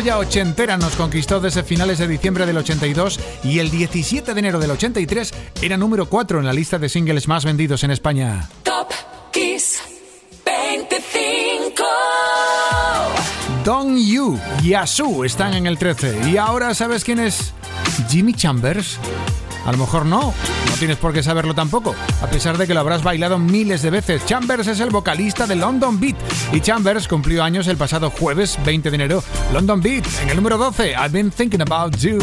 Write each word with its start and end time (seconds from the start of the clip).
Joya 0.00 0.16
ochentera 0.16 0.78
nos 0.78 0.96
conquistó 0.96 1.40
desde 1.40 1.62
finales 1.62 1.98
de 1.98 2.08
diciembre 2.08 2.46
del 2.46 2.56
82 2.56 3.20
y 3.44 3.58
el 3.58 3.70
17 3.70 4.32
de 4.32 4.38
enero 4.38 4.58
del 4.58 4.70
83 4.70 5.34
era 5.60 5.76
número 5.76 6.06
4 6.06 6.38
en 6.38 6.46
la 6.46 6.54
lista 6.54 6.78
de 6.78 6.88
singles 6.88 7.28
más 7.28 7.44
vendidos 7.44 7.84
en 7.84 7.90
España. 7.90 8.48
Top 8.62 8.88
Kiss 9.30 9.82
25 10.46 11.84
Don 13.62 13.98
You 13.98 14.40
y 14.62 14.72
Asu 14.72 15.22
están 15.22 15.52
en 15.52 15.66
el 15.66 15.76
13. 15.76 16.30
Y 16.30 16.38
ahora 16.38 16.72
sabes 16.72 17.04
quién 17.04 17.20
es 17.20 17.52
Jimmy 18.08 18.32
Chambers. 18.32 18.98
A 19.66 19.72
lo 19.72 19.76
mejor 19.76 20.06
no, 20.06 20.20
no 20.22 20.72
tienes 20.78 20.96
por 20.96 21.12
qué 21.12 21.22
saberlo 21.22 21.54
tampoco, 21.54 21.94
a 22.22 22.26
pesar 22.28 22.56
de 22.56 22.66
que 22.66 22.72
lo 22.72 22.80
habrás 22.80 23.02
bailado 23.02 23.38
miles 23.38 23.82
de 23.82 23.90
veces. 23.90 24.24
Chambers 24.24 24.66
es 24.66 24.80
el 24.80 24.88
vocalista 24.88 25.46
de 25.46 25.56
London 25.56 26.00
Beat 26.00 26.16
y 26.54 26.60
Chambers 26.60 27.06
cumplió 27.06 27.44
años 27.44 27.66
el 27.66 27.76
pasado 27.76 28.08
jueves 28.08 28.58
20 28.64 28.88
de 28.88 28.94
enero. 28.94 29.22
London 29.52 29.80
Beat 29.80 30.04
en 30.22 30.28
el 30.28 30.36
número 30.36 30.56
12, 30.56 30.94
I've 30.94 31.12
been 31.12 31.30
thinking 31.30 31.60
about 31.60 31.96
you. 31.96 32.18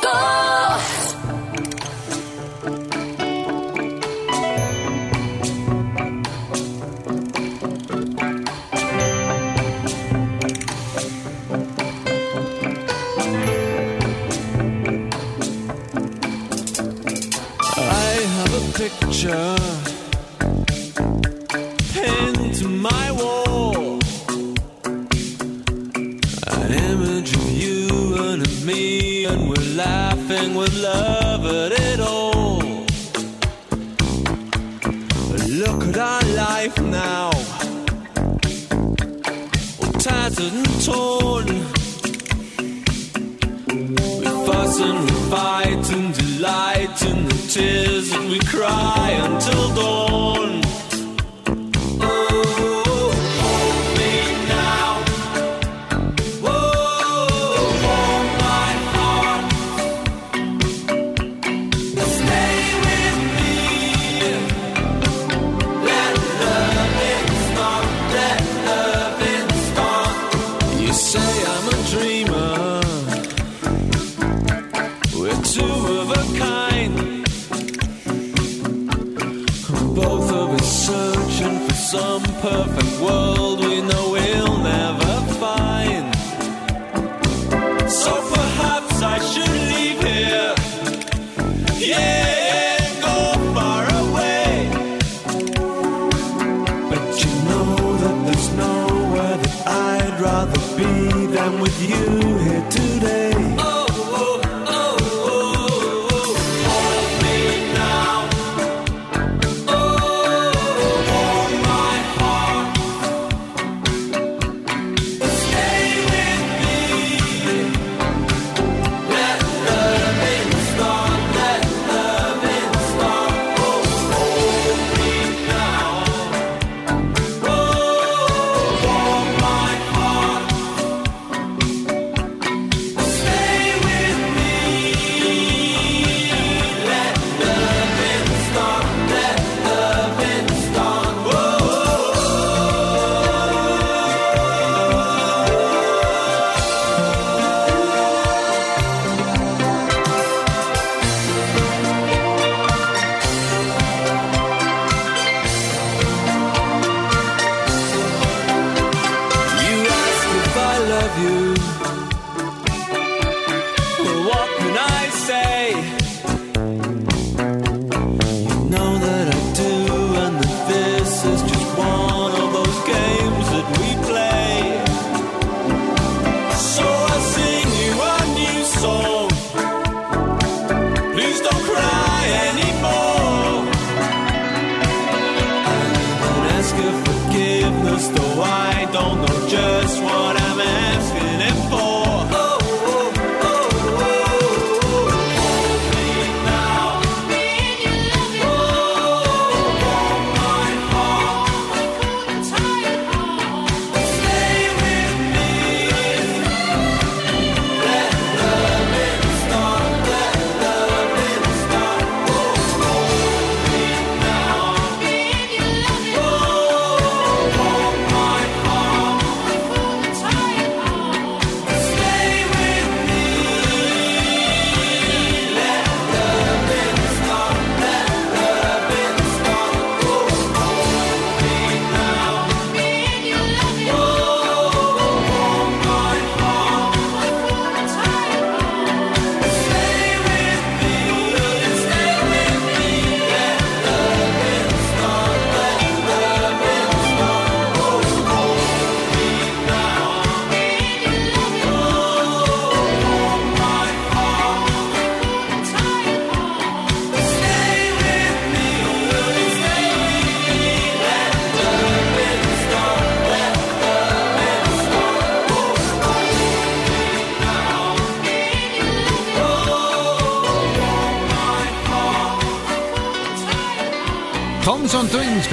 25. 0.00 0.61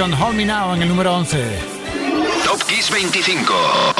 Con 0.00 0.14
Hold 0.14 0.34
Me 0.34 0.46
Now 0.46 0.74
en 0.74 0.80
el 0.80 0.88
número 0.88 1.14
11. 1.14 1.44
Top 2.46 2.62
Kiss 2.66 2.90
25. 2.90 3.52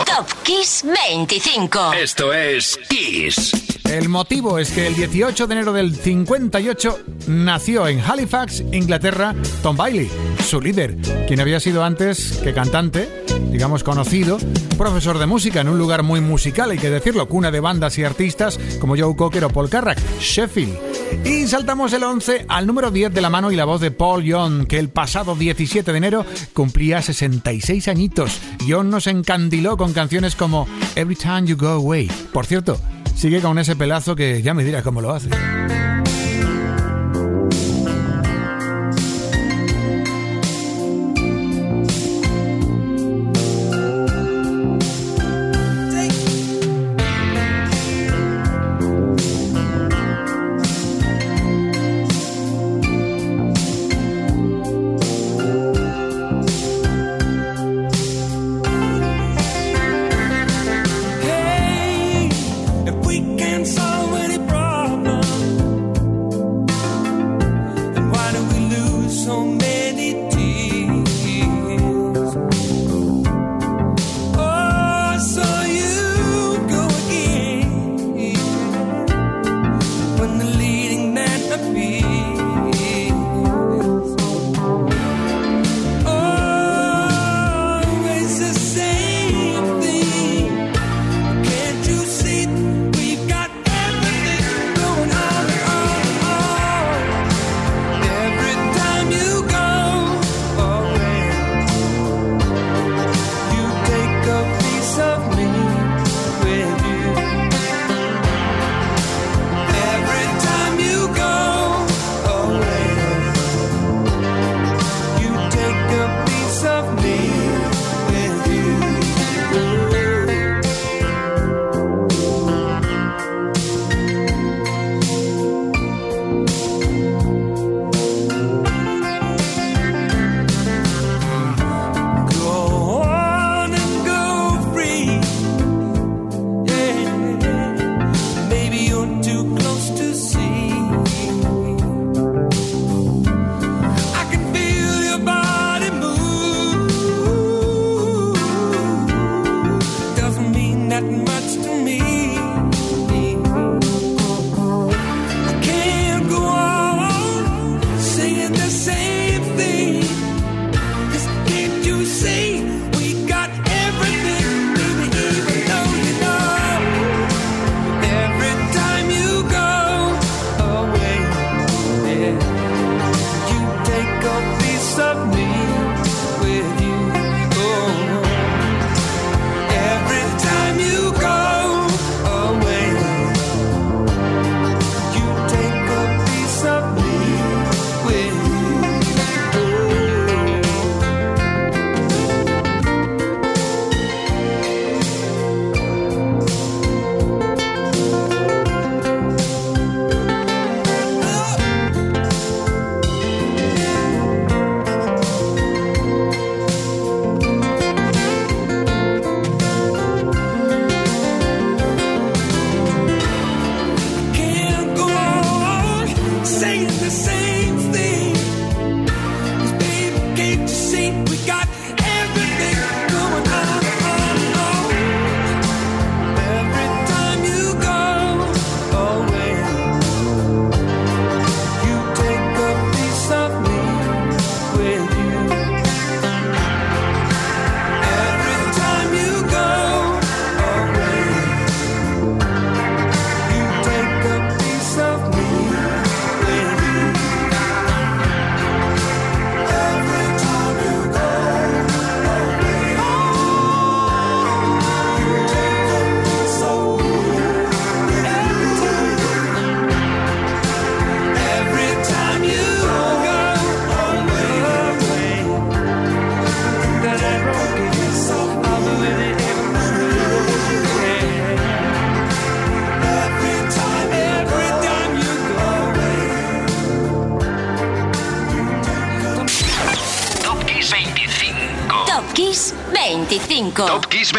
Top 0.07 0.27
Kiss 0.45 0.83
25. 0.83 1.93
Esto 1.93 2.33
es 2.33 2.81
Kiss. 2.89 3.53
El 3.85 4.09
motivo 4.09 4.59
es 4.59 4.71
que 4.71 4.87
el 4.87 4.95
18 4.95 5.47
de 5.47 5.55
enero 5.55 5.75
del 5.75 5.95
58 5.95 7.01
nació 7.27 7.87
en 7.87 8.01
Halifax, 8.01 8.61
Inglaterra, 8.73 9.35
Tom 9.63 9.77
Bailey, 9.77 10.11
su 10.43 10.63
líder, 10.63 10.97
quien 11.29 11.41
había 11.41 11.61
sido 11.61 11.85
antes 11.85 12.41
que 12.43 12.55
cantante, 12.55 13.25
digamos 13.51 13.85
conocido, 13.85 14.39
profesor 14.79 15.19
de 15.19 15.27
música 15.27 15.61
en 15.61 15.69
un 15.69 15.77
lugar 15.77 16.03
muy 16.03 16.23
musical, 16.23 16.71
hay 16.71 16.79
que 16.79 16.89
decirlo, 16.89 17.29
cuna 17.29 17.51
de 17.51 17.61
bandas 17.61 17.99
y 17.99 18.05
artistas 18.05 18.59
como 18.81 18.97
Joe 18.97 19.15
Cocker 19.17 19.45
o 19.45 19.51
Paul 19.51 19.69
Carrack, 19.69 19.99
Sheffield. 20.19 20.90
Y 21.25 21.47
saltamos 21.47 21.93
el 21.93 22.05
11 22.05 22.47
al 22.49 22.67
número 22.67 22.91
10 22.91 23.13
de 23.13 23.21
la 23.21 23.31
mano 23.31 23.51
y 23.51 23.57
la 23.57 23.65
voz 23.65 23.81
de 23.81 23.91
Paul 23.91 24.25
Young, 24.25 24.67
que 24.67 24.79
el 24.79 24.89
pasado 24.89 25.35
17 25.35 25.91
de 25.91 25.99
enero 25.99 26.25
cumplía 26.53 27.03
66 27.03 27.89
añitos. 27.89 28.41
Young 28.67 28.89
nos 28.89 29.07
encandiló 29.07 29.77
con 29.77 29.93
canciones 29.93 30.37
como 30.37 30.67
Every 30.97 31.17
Time 31.17 31.47
You 31.47 31.57
Go 31.57 31.69
Away. 31.69 32.11
Por 32.33 32.47
cierto, 32.47 32.81
sigue 33.17 33.41
con 33.41 33.59
ese 33.59 33.77
pelazo 33.77 34.17
que 34.17 34.43
ya 34.43 34.55
me 34.55 34.65
dirá 34.65 34.83
cómo 34.83 35.01
lo 35.01 35.13
hace. 35.13 35.31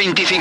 25. 0.01 0.40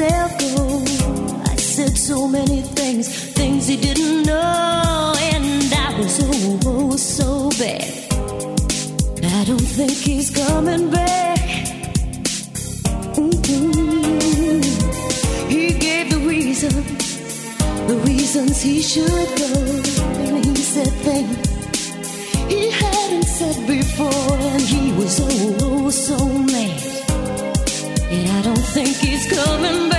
myself 0.00 0.38
go. 0.38 0.82
I 1.50 1.56
said 1.56 1.96
so 1.96 2.26
many 2.26 2.62
things, 2.62 3.08
things 3.32 3.66
he 3.68 3.76
didn't 3.76 4.22
know, 4.24 5.14
and 5.32 5.72
I 5.74 5.98
was 5.98 6.20
oh, 6.22 6.60
oh 6.64 6.96
so 6.96 7.50
bad. 7.58 7.84
I 9.22 9.44
don't 9.44 9.60
think 9.60 9.92
he's 9.92 10.30
coming 10.30 10.90
back. 10.90 11.38
Mm-hmm. 13.14 14.60
He 15.48 15.72
gave 15.78 16.10
the 16.10 16.20
reason, 16.26 16.72
the 17.86 17.96
reasons 18.06 18.62
he 18.62 18.80
should 18.82 19.28
go. 19.38 19.52
And 20.22 20.44
he 20.44 20.54
said 20.56 20.92
things 21.04 21.48
he 22.48 22.70
hadn't 22.70 23.24
said 23.24 23.66
before, 23.66 24.38
and 24.52 24.62
he 24.62 24.92
was 24.92 25.20
oh, 25.20 25.56
oh 25.62 25.90
so 25.90 26.16
mad. 26.26 26.90
And 28.10 28.28
I 28.28 28.42
don't 28.42 28.66
think 28.74 28.96
he's 28.96 29.26
coming 29.30 29.89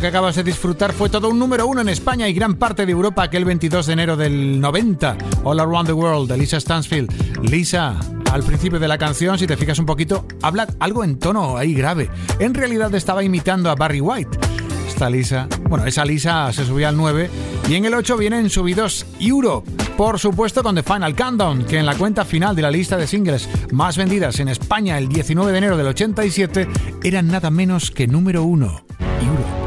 que 0.00 0.06
acabas 0.06 0.36
de 0.36 0.42
disfrutar 0.42 0.92
fue 0.92 1.10
todo 1.10 1.28
un 1.28 1.38
número 1.38 1.66
uno 1.66 1.82
en 1.82 1.88
España 1.90 2.26
y 2.26 2.32
gran 2.32 2.54
parte 2.54 2.86
de 2.86 2.92
Europa 2.92 3.22
aquel 3.22 3.44
22 3.44 3.86
de 3.86 3.92
enero 3.92 4.16
del 4.16 4.58
90. 4.58 5.18
All 5.44 5.60
Around 5.60 5.88
the 5.88 5.92
World 5.92 6.30
de 6.30 6.38
Lisa 6.38 6.58
Stansfield. 6.58 7.10
Lisa, 7.42 7.98
al 8.32 8.42
principio 8.42 8.78
de 8.78 8.88
la 8.88 8.96
canción, 8.96 9.38
si 9.38 9.46
te 9.46 9.58
fijas 9.58 9.78
un 9.78 9.84
poquito, 9.84 10.26
habla 10.40 10.66
algo 10.78 11.04
en 11.04 11.18
tono 11.18 11.58
ahí 11.58 11.74
grave. 11.74 12.08
En 12.38 12.54
realidad 12.54 12.94
estaba 12.94 13.22
imitando 13.22 13.68
a 13.68 13.74
Barry 13.74 14.00
White. 14.00 14.38
Esta 14.88 15.10
Lisa, 15.10 15.48
bueno, 15.68 15.84
esa 15.84 16.04
Lisa 16.06 16.50
se 16.52 16.64
subía 16.64 16.88
al 16.88 16.96
9 16.96 17.30
y 17.68 17.74
en 17.74 17.84
el 17.84 17.92
8 17.92 18.16
vienen 18.16 18.48
subidos 18.48 19.04
Europe, 19.18 19.70
por 19.98 20.18
supuesto 20.18 20.62
con 20.62 20.74
The 20.76 20.82
Final 20.82 21.14
Countdown, 21.14 21.64
que 21.64 21.78
en 21.78 21.86
la 21.86 21.94
cuenta 21.94 22.24
final 22.24 22.56
de 22.56 22.62
la 22.62 22.70
lista 22.70 22.96
de 22.96 23.06
singles 23.06 23.48
más 23.70 23.98
vendidas 23.98 24.40
en 24.40 24.48
España 24.48 24.96
el 24.96 25.08
19 25.08 25.52
de 25.52 25.58
enero 25.58 25.76
del 25.76 25.88
87 25.88 26.68
era 27.02 27.20
nada 27.20 27.50
menos 27.50 27.90
que 27.90 28.06
número 28.06 28.44
1, 28.44 28.82
Europe. 29.20 29.59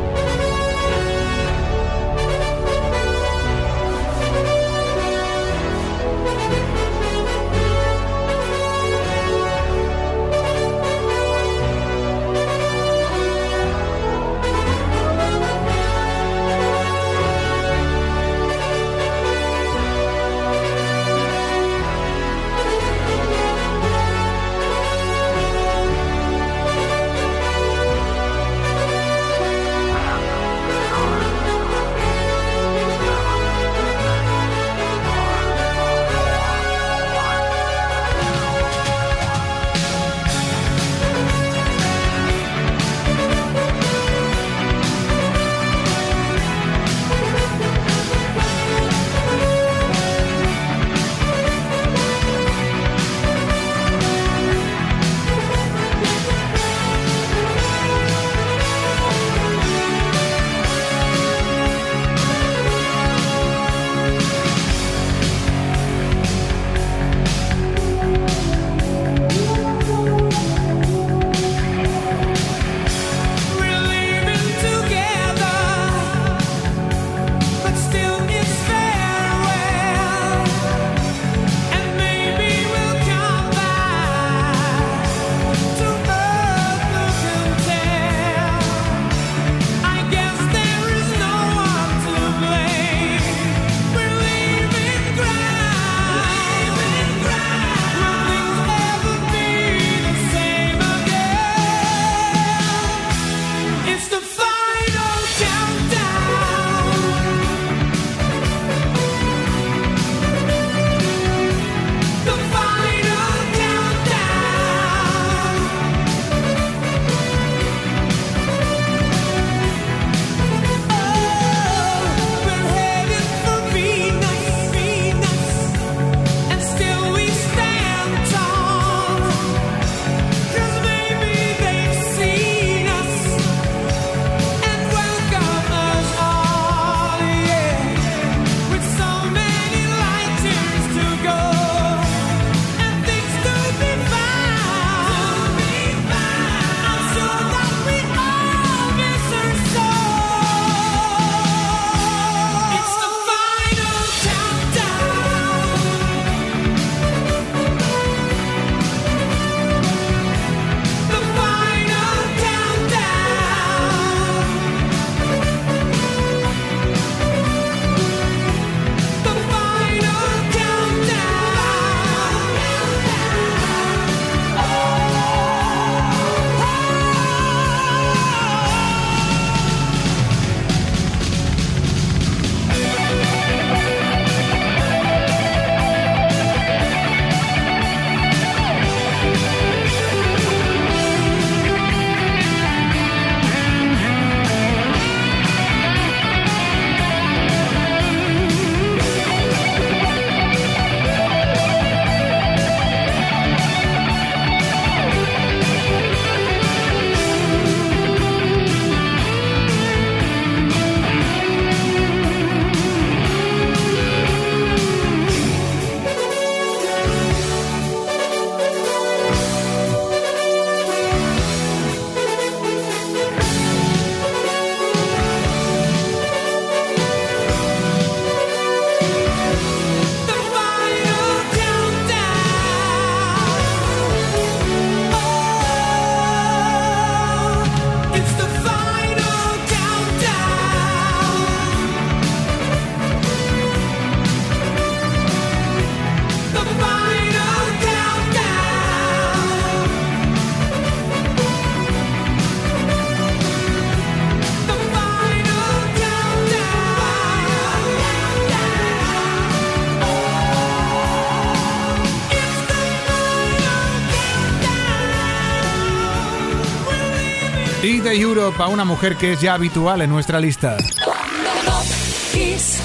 Be 267.94 268.02
the 268.02 268.20
Europe 268.20 268.60
a 268.60 268.70
una 268.70 268.86
mujer 268.86 269.16
que 269.18 269.34
es 269.34 269.42
ya 269.42 269.54
habitual 269.54 270.02
en 270.02 270.10
nuestra 270.10 270.40
lista. 270.40 270.78
Top 271.06 271.86
Kiss 272.32 272.82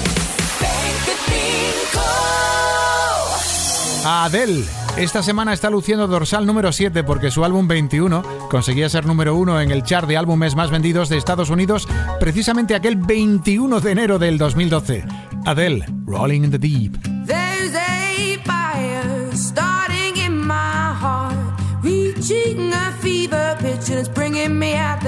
25. 0.59 1.99
A 4.05 4.25
Adele. 4.25 4.63
Esta 4.97 5.23
semana 5.23 5.51
está 5.53 5.71
luciendo 5.71 6.05
dorsal 6.05 6.45
número 6.45 6.71
7 6.71 7.03
porque 7.03 7.31
su 7.31 7.43
álbum 7.43 7.67
21 7.67 8.21
conseguía 8.51 8.87
ser 8.87 9.07
número 9.07 9.33
1 9.33 9.61
en 9.61 9.71
el 9.71 9.81
chart 9.81 10.07
de 10.07 10.15
álbumes 10.15 10.55
más 10.55 10.69
vendidos 10.69 11.09
de 11.09 11.17
Estados 11.17 11.49
Unidos 11.49 11.87
precisamente 12.19 12.75
aquel 12.75 12.95
21 12.95 13.79
de 13.79 13.91
enero 13.91 14.19
del 14.19 14.37
2012. 14.37 15.05
Adele, 15.43 15.87
Rolling 16.05 16.43
in 16.43 16.51
the 16.51 16.59
Deep. 16.59 17.08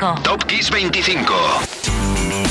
25. 0.00 0.22
Top 0.22 0.48
Kiss 0.48 0.70
25. 0.70 1.69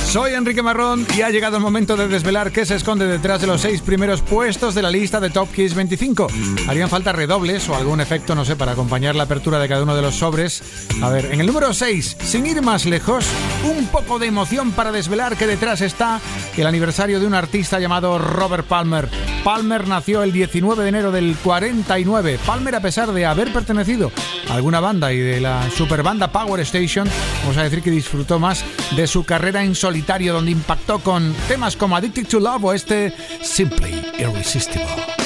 Soy 0.09 0.33
Enrique 0.33 0.63
Marrón 0.63 1.05
y 1.15 1.21
ha 1.21 1.29
llegado 1.29 1.57
el 1.57 1.61
momento 1.61 1.95
de 1.95 2.07
desvelar 2.07 2.51
qué 2.51 2.65
se 2.65 2.73
esconde 2.73 3.05
detrás 3.05 3.41
de 3.41 3.45
los 3.45 3.61
seis 3.61 3.81
primeros 3.81 4.23
puestos 4.23 4.73
de 4.73 4.81
la 4.81 4.89
lista 4.89 5.19
de 5.19 5.29
Top 5.29 5.51
Kiss 5.53 5.75
25. 5.75 6.25
Harían 6.67 6.89
falta 6.89 7.11
redobles 7.11 7.69
o 7.69 7.75
algún 7.75 8.01
efecto, 8.01 8.33
no 8.33 8.43
sé, 8.43 8.55
para 8.55 8.71
acompañar 8.71 9.15
la 9.15 9.25
apertura 9.25 9.59
de 9.59 9.69
cada 9.69 9.83
uno 9.83 9.95
de 9.95 10.01
los 10.01 10.15
sobres. 10.15 10.63
A 11.03 11.09
ver, 11.09 11.25
en 11.25 11.41
el 11.41 11.45
número 11.45 11.75
6, 11.75 12.17
sin 12.23 12.47
ir 12.47 12.63
más 12.63 12.87
lejos, 12.87 13.27
un 13.63 13.85
poco 13.85 14.17
de 14.17 14.25
emoción 14.25 14.71
para 14.71 14.91
desvelar 14.91 15.37
que 15.37 15.45
detrás 15.45 15.81
está 15.81 16.19
el 16.57 16.65
aniversario 16.65 17.19
de 17.19 17.27
un 17.27 17.35
artista 17.35 17.79
llamado 17.79 18.17
Robert 18.17 18.65
Palmer. 18.65 19.09
Palmer 19.43 19.87
nació 19.87 20.23
el 20.23 20.31
19 20.31 20.83
de 20.83 20.89
enero 20.89 21.11
del 21.11 21.35
49. 21.37 22.39
Palmer, 22.45 22.75
a 22.75 22.81
pesar 22.81 23.11
de 23.11 23.25
haber 23.25 23.53
pertenecido 23.53 24.11
a 24.49 24.55
alguna 24.55 24.79
banda 24.79 25.13
y 25.13 25.19
de 25.19 25.39
la 25.39 25.69
superbanda 25.71 26.31
Power 26.31 26.59
Station, 26.61 27.07
vamos 27.41 27.57
a 27.57 27.63
decir 27.63 27.81
que 27.81 27.91
disfrutó 27.91 28.39
más 28.39 28.65
de 28.95 29.07
su 29.07 29.23
carrera 29.23 29.63
en 29.63 29.75
solitario, 29.75 29.98
donde 30.33 30.51
impactó 30.51 30.99
con 30.99 31.33
temas 31.47 31.75
como 31.75 31.95
Addicted 31.95 32.27
to 32.27 32.39
Love 32.39 32.63
o 32.63 32.73
este 32.73 33.13
Simply 33.41 34.01
Irresistible. 34.17 35.18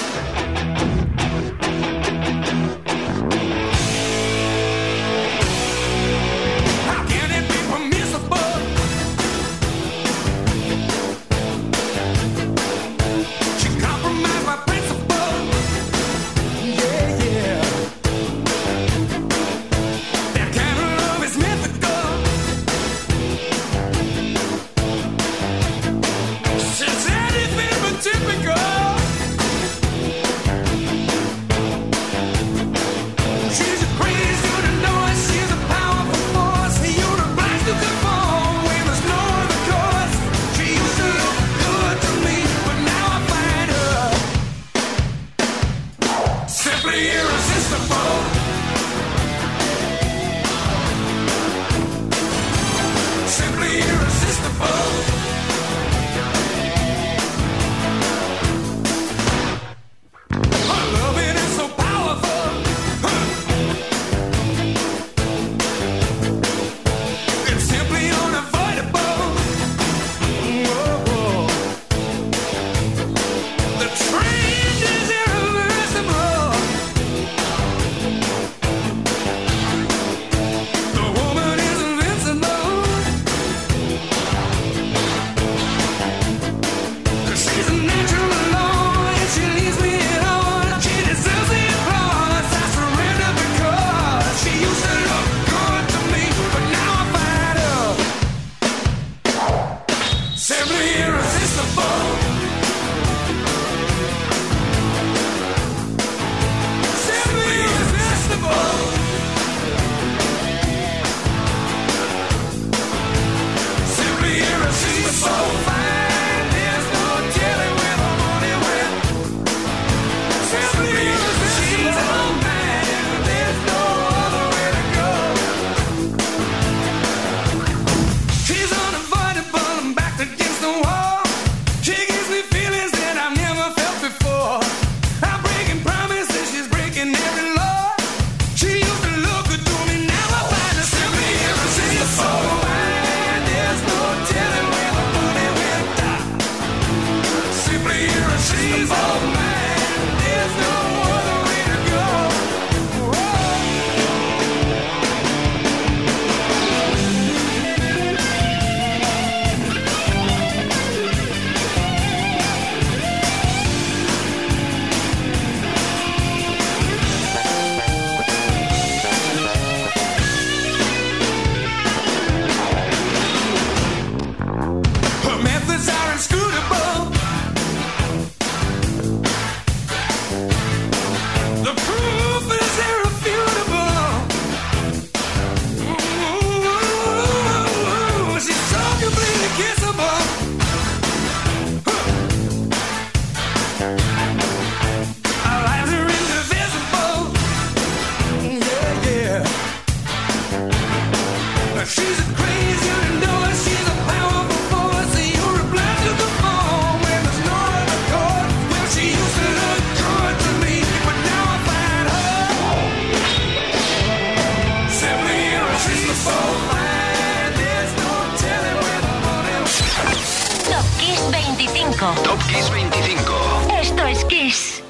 25. 222.03 222.23
Top 222.23 222.39
Kiss 222.49 222.67
25. 222.67 223.71
Esto 223.79 224.05
es 224.05 224.25
Kiss. 224.25 224.81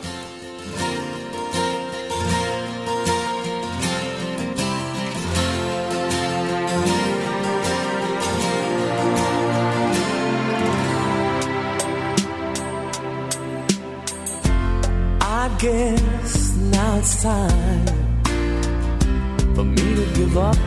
I 15.22 15.50
guess 15.60 16.56
now 16.72 16.98
it's 16.98 17.22
time 17.22 17.86
for 19.54 19.64
me 19.64 19.96
to 19.96 20.06
give 20.16 20.38
up. 20.38 20.58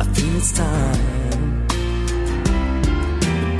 I 0.00 0.04
think 0.12 0.36
it's 0.36 0.52
time. 0.52 1.09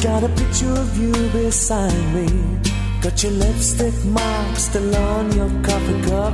Got 0.03 0.25
a 0.25 0.29
picture 0.31 0.73
of 0.73 0.97
you 0.97 1.13
beside 1.29 1.93
me. 2.15 2.27
Got 3.03 3.23
your 3.23 3.33
lipstick 3.33 3.93
mark 4.07 4.57
still 4.57 4.97
on 4.97 5.31
your 5.33 5.51
coffee 5.63 6.01
cup. 6.09 6.33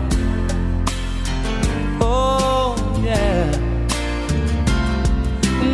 Oh, 2.01 2.77
yeah. 3.05 3.51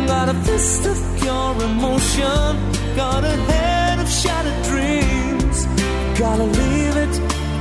Got 0.07 0.29
a 0.29 0.33
fist 0.33 0.87
of 0.87 0.97
pure 1.19 1.53
emotion. 1.69 2.49
Got 2.95 3.25
a 3.25 3.35
head 3.51 3.99
of 3.99 4.09
shattered 4.09 4.63
dreams. 4.63 5.67
Gotta 6.17 6.45
leave 6.45 6.97
it, 6.97 7.13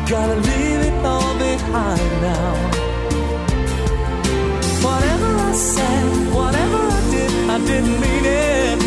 gotta 0.09 0.37
leave 0.37 0.81
it 0.89 1.05
all 1.05 1.35
behind 1.39 2.13
now. 2.23 2.55
Whatever 4.81 5.31
I 5.51 5.53
said, 5.53 6.35
whatever 6.35 6.79
I 6.79 7.11
did, 7.11 7.51
I 7.51 7.59
didn't 7.67 8.01
mean 8.01 8.25
it. 8.25 8.82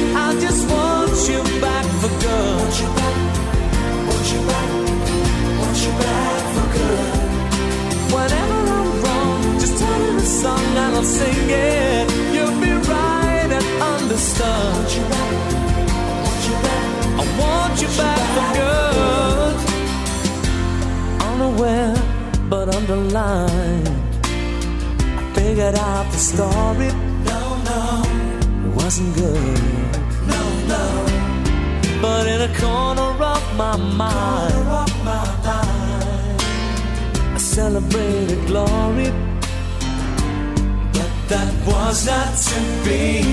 For 2.08 2.20
good. 2.20 2.58
Want 2.60 2.80
you 2.82 2.90
back, 3.00 3.18
want 4.08 4.28
you 4.34 4.42
back, 4.50 4.70
want 5.60 5.78
you 5.86 5.94
back 6.04 6.44
for 6.56 6.68
good. 6.78 7.10
Whenever 8.14 8.60
I'm 8.78 8.90
wrong, 9.04 9.60
just 9.60 9.76
tell 9.80 10.00
me 10.00 10.10
the 10.20 10.26
song 10.42 10.66
and 10.84 10.96
I'll 10.96 11.04
sing 11.04 11.50
it. 11.50 12.06
You'll 12.34 12.60
be 12.62 12.74
right 12.94 13.50
and 13.58 13.68
understood. 13.94 14.74
Want 14.76 14.90
you 14.98 15.04
back, 15.14 15.32
want 16.26 16.42
you 16.50 16.56
back, 16.66 16.88
I 17.22 17.26
want 17.42 17.76
you 17.82 17.90
back 18.02 18.24
for 18.36 18.48
good. 18.60 19.56
Unaware 21.32 21.96
but 22.50 22.66
underlined. 22.76 23.90
I 25.20 25.24
figured 25.34 25.76
out 25.76 26.06
the 26.12 26.18
story. 26.18 26.90
No, 27.30 27.42
no, 27.70 27.82
it 28.66 28.72
wasn't 28.76 29.16
good. 29.16 29.85
But 32.02 32.28
in 32.28 32.42
a 32.42 32.52
corner 32.60 33.24
of 33.24 33.56
my 33.58 33.78
mind, 33.78 34.54
I 37.36 37.38
celebrated 37.38 38.46
glory. 38.48 39.12
But 40.94 41.12
that 41.30 41.54
was 41.66 42.06
not 42.06 42.36
to 42.50 42.60
be. 42.86 43.24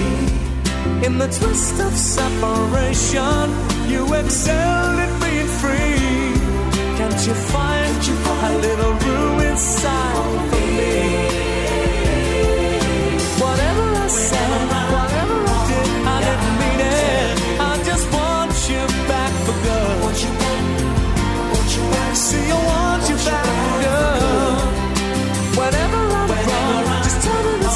In 1.06 1.18
the 1.18 1.26
twist 1.26 1.80
of 1.80 1.92
separation, 1.96 3.50
you 3.90 4.02
excelled 4.14 4.98
at 5.04 5.12
being 5.20 5.50
free. 5.60 6.32
Can't 6.98 7.26
you 7.26 7.34
find 7.34 7.82
a 8.44 8.58
little 8.58 8.92
room 8.92 9.40
inside 9.40 10.50
for 10.50 10.66
me? 10.76 11.31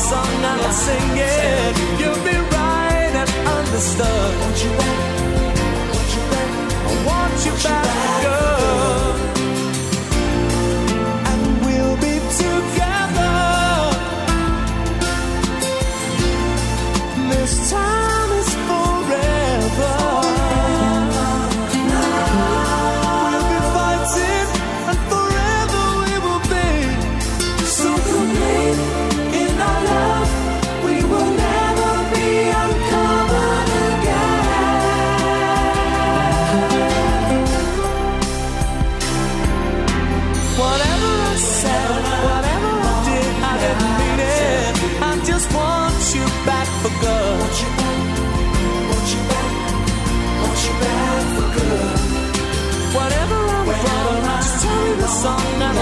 Song 0.09 0.45
I'll 0.45 0.73
sing 0.73 1.17
it. 1.17 1.75
You'll 1.99 2.25
be 2.25 2.37
right 2.57 3.13
and 3.23 3.31
understood. 3.59 4.96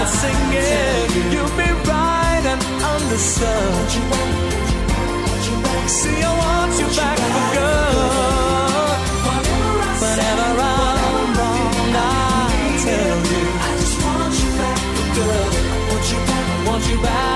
Song 0.07 0.29
and 0.29 0.35
I'll 0.35 0.37
sing 0.37 0.41
it. 0.53 1.33
You'll 1.33 1.55
be 1.57 1.69
right 1.89 2.45
and 2.45 2.61
understood. 2.83 3.89
See, 5.87 6.21
I 6.21 6.31
want 6.41 6.73
you 6.79 6.87
back 6.95 7.17
for 7.17 7.45
good. 7.55 8.97
Whenever 10.01 10.61
I'm 10.61 11.37
wrong, 11.37 11.95
I'll 11.95 12.79
tell 12.83 13.19
you. 13.31 13.43
I 13.61 13.71
just 13.79 13.97
want 14.03 14.35
you 14.43 14.51
back 14.57 14.79
for 14.95 15.07
good. 15.15 15.51
Back, 16.27 16.67
want 16.67 16.83
you 16.89 16.97
back. 17.01 17.34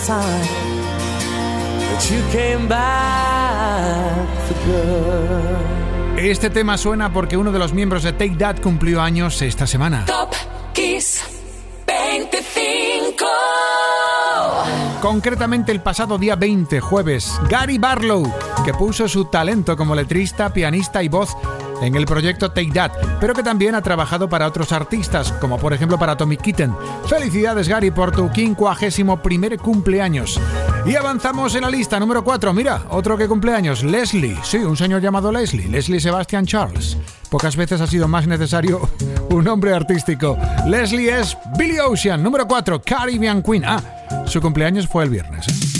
Guess 0.00 0.08
now 0.08 0.20
it's 0.20 0.48
time 0.48 0.48
that 1.80 2.10
you 2.10 2.22
came 2.32 2.68
back 2.68 4.28
for 4.46 4.54
good. 4.66 6.20
Este 6.20 6.50
tema 6.50 6.76
suena 6.76 7.12
porque 7.12 7.36
uno 7.36 7.50
de 7.50 7.58
los 7.58 7.72
miembros 7.72 8.02
de 8.02 8.12
Take 8.12 8.36
That 8.36 8.60
cumplió 8.60 9.00
años 9.00 9.40
esta 9.42 9.66
semana. 9.66 10.04
Top 10.06 10.32
Kiss 10.74 11.22
25. 11.86 13.26
Concretamente 15.00 15.72
el 15.72 15.80
pasado 15.80 16.18
día 16.18 16.36
20, 16.36 16.80
jueves, 16.80 17.40
Gary 17.48 17.78
Barlow, 17.78 18.30
que 18.64 18.74
puso 18.74 19.08
su 19.08 19.24
talento 19.24 19.74
como 19.76 19.94
letrista, 19.94 20.52
pianista 20.52 21.02
y 21.02 21.08
voz 21.08 21.34
en 21.80 21.94
el 21.94 22.06
proyecto 22.06 22.50
Take 22.50 22.72
That, 22.72 22.92
pero 23.20 23.34
que 23.34 23.42
también 23.42 23.74
ha 23.74 23.82
trabajado 23.82 24.28
para 24.28 24.46
otros 24.46 24.72
artistas, 24.72 25.32
como 25.40 25.58
por 25.58 25.72
ejemplo 25.72 25.98
para 25.98 26.16
Tommy 26.16 26.36
Kitten. 26.36 26.74
Felicidades 27.06 27.68
Gary 27.68 27.90
por 27.90 28.12
tu 28.12 28.28
51 28.28 29.22
primer 29.22 29.58
cumpleaños. 29.58 30.40
Y 30.86 30.96
avanzamos 30.96 31.54
en 31.54 31.62
la 31.62 31.70
lista 31.70 32.00
número 32.00 32.24
4. 32.24 32.52
Mira, 32.52 32.82
otro 32.90 33.16
que 33.16 33.28
cumpleaños, 33.28 33.82
Leslie. 33.82 34.36
Sí, 34.42 34.58
un 34.58 34.76
señor 34.76 35.02
llamado 35.02 35.30
Leslie, 35.30 35.68
Leslie 35.68 36.00
Sebastian 36.00 36.46
Charles. 36.46 36.96
Pocas 37.28 37.56
veces 37.56 37.80
ha 37.80 37.86
sido 37.86 38.08
más 38.08 38.26
necesario 38.26 38.88
un 39.30 39.44
nombre 39.44 39.74
artístico. 39.74 40.38
Leslie 40.66 41.18
es 41.20 41.36
Billy 41.58 41.78
Ocean, 41.78 42.22
número 42.22 42.46
4, 42.46 42.80
Caribbean 42.82 43.42
Queen. 43.42 43.64
Ah, 43.64 43.82
su 44.26 44.40
cumpleaños 44.40 44.88
fue 44.88 45.04
el 45.04 45.10
viernes. 45.10 45.48
¿eh? 45.48 45.79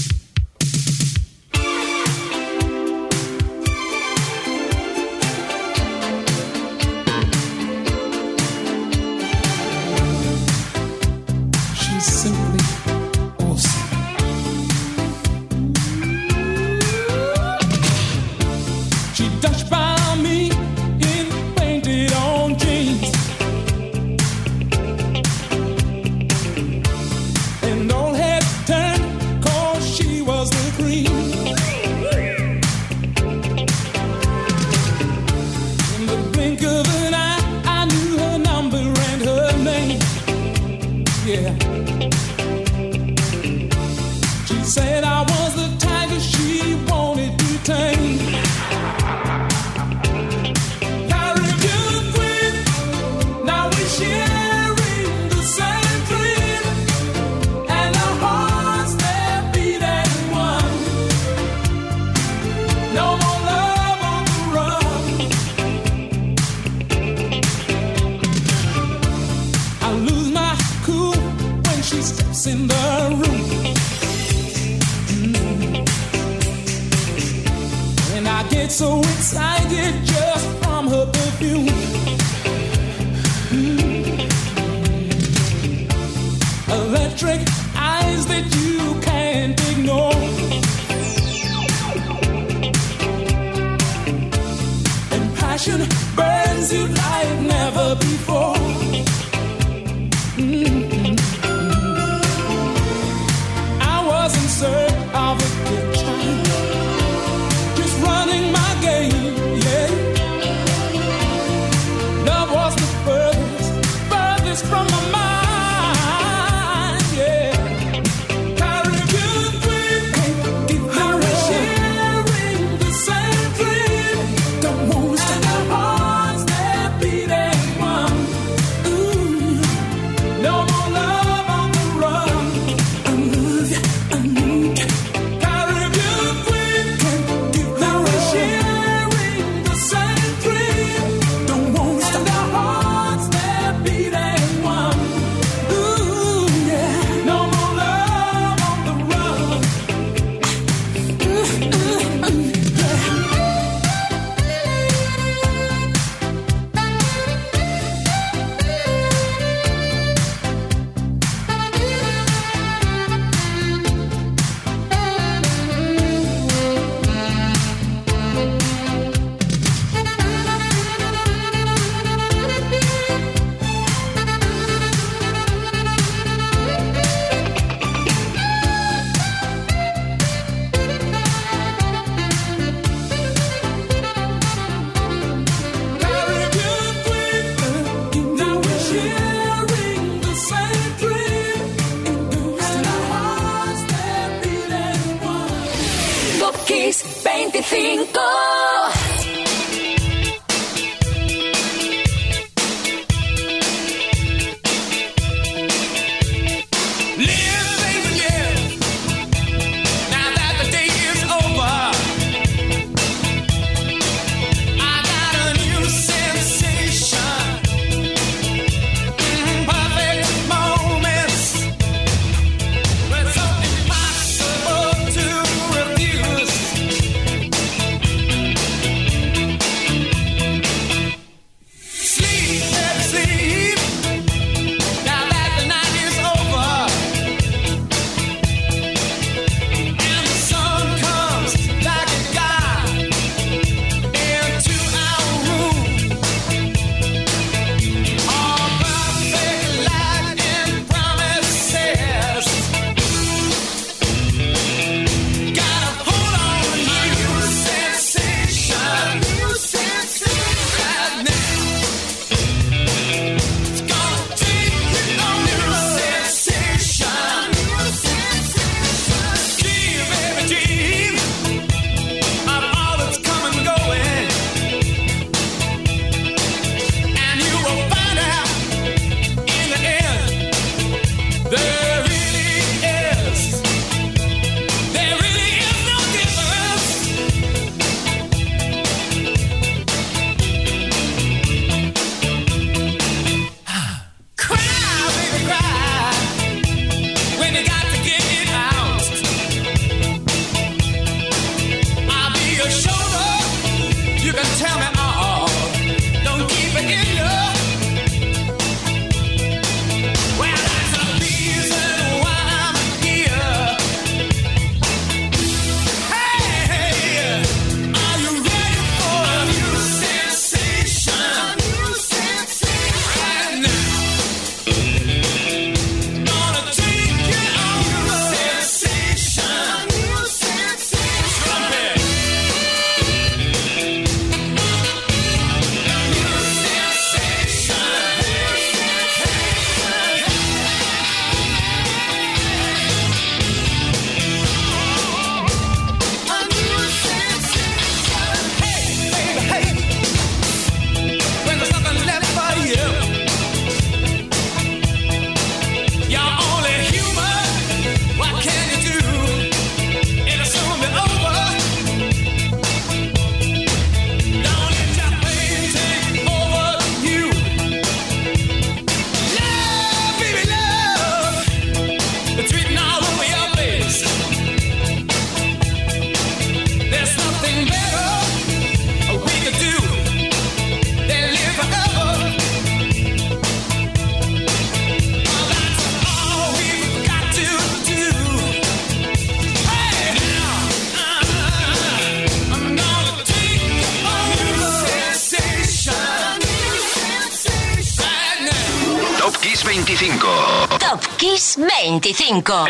you 81.40 81.69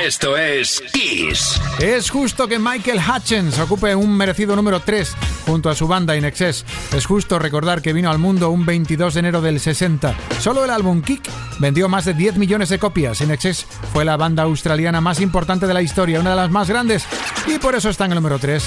Esto 0.03 0.39
es 0.39 0.83
Kiss. 0.91 1.61
Es 1.79 2.09
justo 2.09 2.49
que 2.49 2.59
Michael 2.59 2.99
Hutchins 2.99 3.59
ocupe 3.59 3.95
un 3.95 4.17
merecido 4.17 4.57
número 4.57 4.81
3 4.81 5.15
junto 5.45 5.69
a 5.69 5.75
su 5.75 5.87
banda 5.87 6.17
In 6.17 6.25
Excess. 6.25 6.65
Es 6.97 7.05
justo 7.05 7.39
recordar 7.39 7.83
que 7.83 7.93
vino 7.93 8.11
al 8.11 8.17
mundo 8.17 8.49
un 8.49 8.65
22 8.65 9.13
de 9.13 9.21
enero 9.21 9.43
del 9.43 9.61
60. 9.61 10.15
Solo 10.41 10.65
el 10.65 10.71
álbum 10.71 11.03
Kick 11.03 11.29
vendió 11.59 11.91
más 11.91 12.07
de 12.07 12.15
10 12.15 12.37
millones 12.37 12.71
de 12.71 12.79
copias. 12.79 13.21
In 13.21 13.33
Excess 13.33 13.67
fue 13.93 14.07
la 14.07 14.17
banda 14.17 14.45
australiana 14.45 15.03
más 15.03 15.21
importante 15.21 15.67
de 15.67 15.75
la 15.75 15.83
historia, 15.83 16.21
una 16.21 16.31
de 16.31 16.37
las 16.37 16.51
más 16.51 16.71
grandes, 16.71 17.05
y 17.47 17.59
por 17.59 17.75
eso 17.75 17.91
está 17.91 18.07
en 18.07 18.13
el 18.13 18.17
número 18.17 18.39
3. 18.39 18.65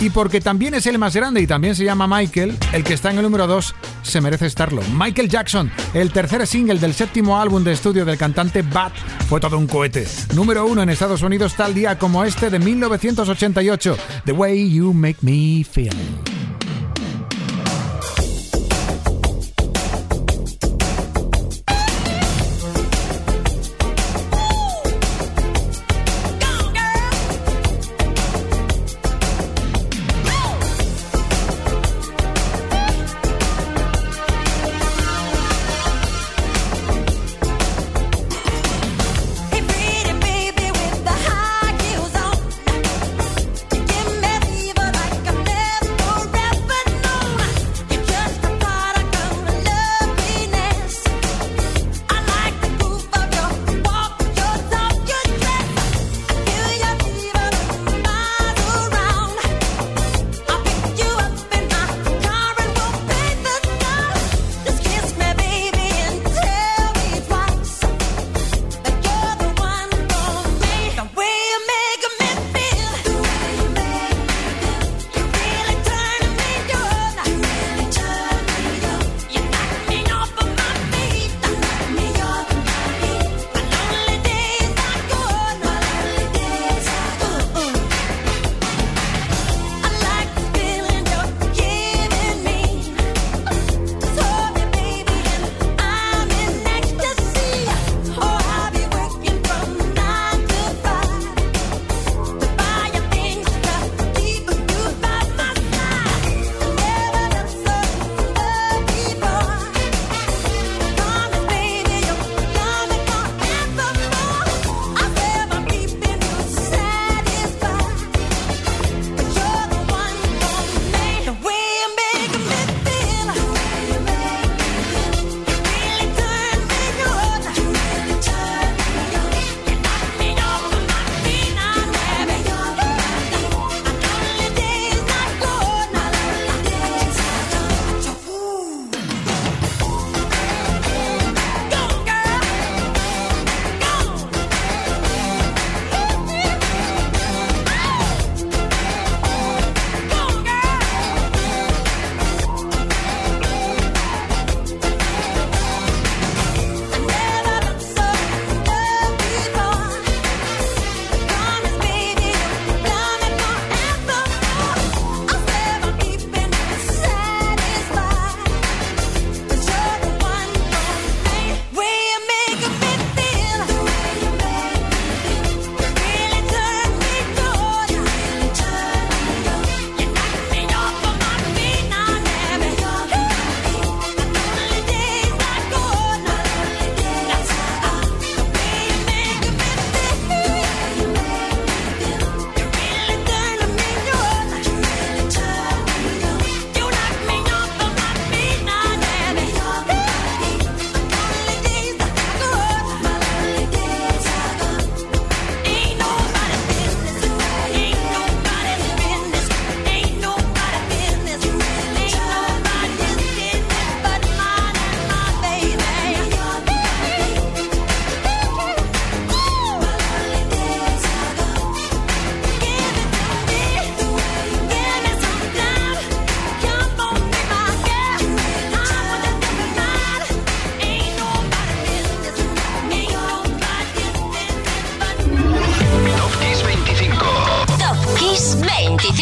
Y 0.00 0.10
porque 0.10 0.40
también 0.40 0.74
es 0.74 0.86
el 0.86 0.98
más 0.98 1.16
grande 1.16 1.40
y 1.40 1.48
también 1.48 1.74
se 1.74 1.84
llama 1.84 2.06
Michael, 2.06 2.56
el 2.72 2.84
que 2.84 2.94
está 2.94 3.10
en 3.10 3.16
el 3.16 3.24
número 3.24 3.48
2 3.48 3.74
se 4.06 4.20
merece 4.20 4.46
estarlo. 4.46 4.82
Michael 4.94 5.28
Jackson, 5.28 5.70
el 5.94 6.12
tercer 6.12 6.46
single 6.46 6.78
del 6.78 6.94
séptimo 6.94 7.38
álbum 7.38 7.64
de 7.64 7.72
estudio 7.72 8.04
del 8.04 8.18
cantante 8.18 8.62
Bat, 8.62 8.92
fue 9.28 9.40
todo 9.40 9.58
un 9.58 9.66
cohete. 9.66 10.06
Número 10.34 10.66
uno 10.66 10.82
en 10.82 10.90
Estados 10.90 11.22
Unidos 11.22 11.54
tal 11.54 11.74
día 11.74 11.98
como 11.98 12.24
este 12.24 12.50
de 12.50 12.58
1988, 12.58 13.96
The 14.24 14.32
Way 14.32 14.72
You 14.72 14.92
Make 14.92 15.18
Me 15.22 15.64
Feel. 15.64 16.35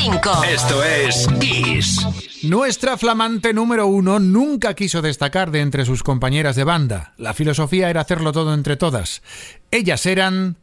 Esto 0.05 0.85
es 0.85 1.27
Kiss. 1.41 2.07
Nuestra 2.43 2.99
flamante 2.99 3.55
número 3.55 3.87
uno 3.87 4.19
nunca 4.19 4.75
quiso 4.75 5.01
destacar 5.01 5.51
de 5.51 5.61
entre 5.61 5.87
sus 5.87 6.03
compañeras 6.03 6.57
de 6.57 6.65
banda. 6.65 7.15
La 7.17 7.33
filosofía 7.33 7.89
era 7.89 8.03
hacerlo 8.03 8.31
todo 8.33 8.53
entre 8.53 8.77
todas. 8.77 9.23
Ellas 9.71 10.05
eran. 10.05 10.59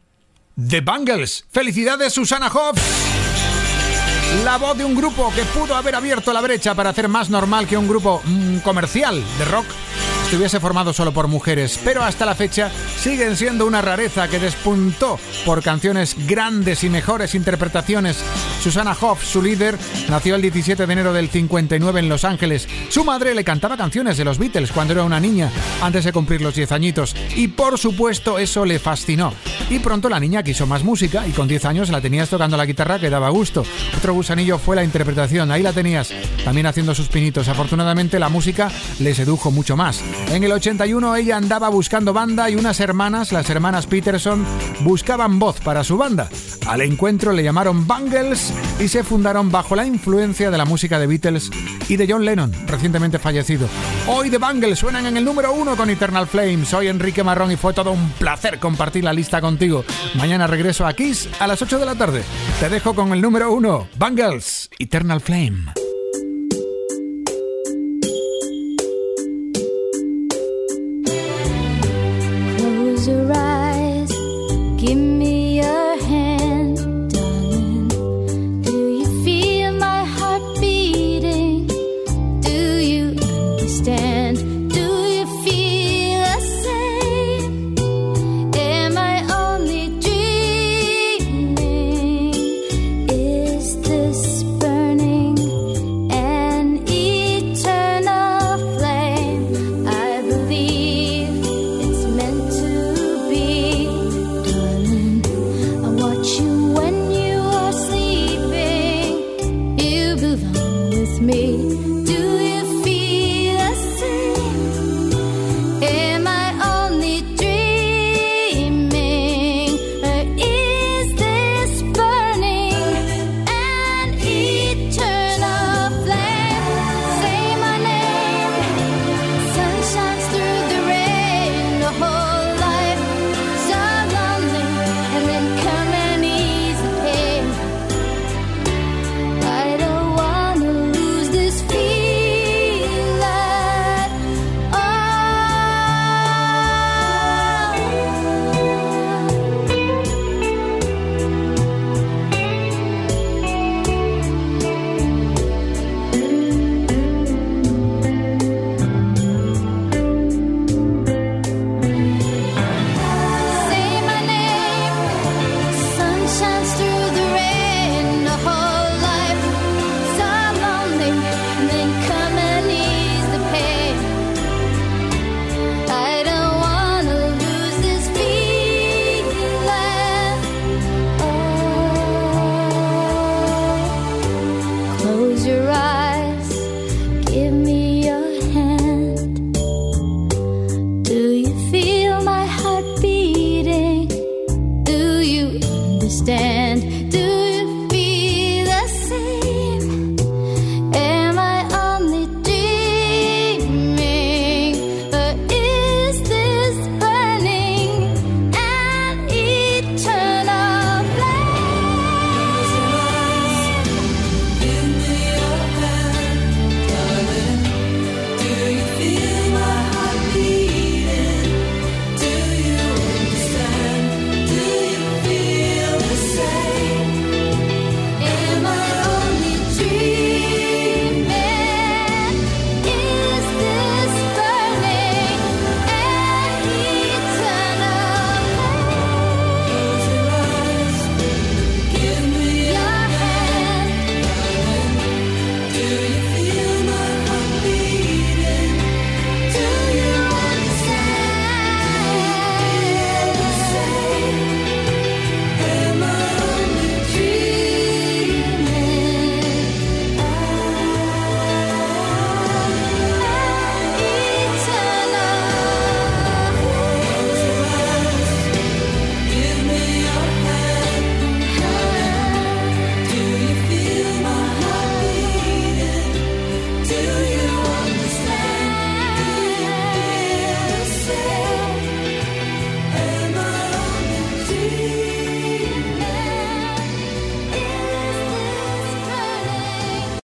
The 0.56 0.80
Bangles. 0.82 1.44
¡Felicidades, 1.50 2.12
Susana 2.12 2.50
Hobbs! 2.50 2.80
La 4.44 4.58
voz 4.58 4.78
de 4.78 4.84
un 4.84 4.94
grupo 4.94 5.32
que 5.34 5.42
pudo 5.46 5.74
haber 5.74 5.96
abierto 5.96 6.32
la 6.32 6.40
brecha 6.40 6.76
para 6.76 6.90
hacer 6.90 7.08
más 7.08 7.28
normal 7.28 7.66
que 7.66 7.76
un 7.76 7.88
grupo 7.88 8.22
mm, 8.24 8.58
comercial 8.58 9.20
de 9.38 9.44
rock 9.46 9.66
estuviese 10.32 10.60
formado 10.60 10.94
solo 10.94 11.12
por 11.12 11.28
mujeres, 11.28 11.78
pero 11.84 12.02
hasta 12.02 12.24
la 12.24 12.34
fecha 12.34 12.70
siguen 12.96 13.36
siendo 13.36 13.66
una 13.66 13.82
rareza 13.82 14.28
que 14.28 14.38
despuntó 14.38 15.20
por 15.44 15.62
canciones 15.62 16.16
grandes 16.26 16.84
y 16.84 16.88
mejores 16.88 17.34
interpretaciones. 17.34 18.16
Susana 18.62 18.96
Hoff, 18.98 19.22
su 19.22 19.42
líder, 19.42 19.76
nació 20.08 20.36
el 20.36 20.40
17 20.40 20.86
de 20.86 20.90
enero 20.90 21.12
del 21.12 21.28
59 21.28 22.00
en 22.00 22.08
Los 22.08 22.24
Ángeles. 22.24 22.66
Su 22.88 23.04
madre 23.04 23.34
le 23.34 23.44
cantaba 23.44 23.76
canciones 23.76 24.16
de 24.16 24.24
los 24.24 24.38
Beatles 24.38 24.72
cuando 24.72 24.94
era 24.94 25.04
una 25.04 25.20
niña, 25.20 25.50
antes 25.82 26.06
de 26.06 26.14
cumplir 26.14 26.40
los 26.40 26.54
10 26.54 26.72
añitos, 26.72 27.14
y 27.36 27.48
por 27.48 27.78
supuesto 27.78 28.38
eso 28.38 28.64
le 28.64 28.78
fascinó. 28.78 29.34
Y 29.68 29.80
pronto 29.80 30.08
la 30.08 30.18
niña 30.18 30.42
quiso 30.42 30.66
más 30.66 30.82
música 30.82 31.26
y 31.26 31.32
con 31.32 31.46
10 31.46 31.66
años 31.66 31.90
la 31.90 32.00
tenías 32.00 32.30
tocando 32.30 32.56
la 32.56 32.64
guitarra 32.64 32.98
que 32.98 33.10
daba 33.10 33.28
gusto. 33.28 33.64
Otro 33.98 34.14
gusanillo 34.14 34.58
fue 34.58 34.76
la 34.76 34.84
interpretación, 34.84 35.50
ahí 35.50 35.62
la 35.62 35.74
tenías, 35.74 36.10
también 36.42 36.66
haciendo 36.66 36.94
sus 36.94 37.08
pinitos. 37.08 37.48
Afortunadamente 37.48 38.18
la 38.18 38.30
música 38.30 38.70
le 38.98 39.14
sedujo 39.14 39.50
mucho 39.50 39.76
más. 39.76 40.02
En 40.30 40.44
el 40.44 40.52
81 40.52 41.16
ella 41.16 41.36
andaba 41.36 41.68
buscando 41.68 42.12
banda 42.12 42.48
y 42.48 42.56
unas 42.56 42.80
hermanas, 42.80 43.32
las 43.32 43.50
hermanas 43.50 43.86
Peterson, 43.86 44.44
buscaban 44.80 45.38
voz 45.38 45.60
para 45.60 45.84
su 45.84 45.96
banda. 45.96 46.30
Al 46.66 46.80
encuentro 46.80 47.32
le 47.32 47.42
llamaron 47.42 47.86
Bangles 47.86 48.52
y 48.80 48.88
se 48.88 49.04
fundaron 49.04 49.50
bajo 49.50 49.76
la 49.76 49.84
influencia 49.84 50.50
de 50.50 50.56
la 50.58 50.64
música 50.64 50.98
de 50.98 51.06
Beatles 51.06 51.50
y 51.88 51.96
de 51.96 52.06
John 52.10 52.24
Lennon, 52.24 52.52
recientemente 52.66 53.18
fallecido. 53.18 53.68
Hoy 54.06 54.30
The 54.30 54.38
Bangles 54.38 54.78
suenan 54.78 55.06
en 55.06 55.16
el 55.16 55.24
número 55.24 55.52
uno 55.52 55.76
con 55.76 55.90
Eternal 55.90 56.26
Flame. 56.26 56.64
Soy 56.64 56.88
Enrique 56.88 57.22
Marrón 57.22 57.52
y 57.52 57.56
fue 57.56 57.74
todo 57.74 57.92
un 57.92 58.10
placer 58.12 58.58
compartir 58.58 59.04
la 59.04 59.12
lista 59.12 59.40
contigo. 59.40 59.84
Mañana 60.14 60.46
regreso 60.46 60.86
a 60.86 60.94
Kiss 60.94 61.28
a 61.40 61.46
las 61.46 61.60
8 61.60 61.78
de 61.78 61.86
la 61.86 61.94
tarde. 61.94 62.22
Te 62.60 62.68
dejo 62.68 62.94
con 62.94 63.12
el 63.12 63.20
número 63.20 63.52
uno, 63.52 63.88
Bangles, 63.98 64.70
Eternal 64.78 65.20
Flame. 65.20 65.72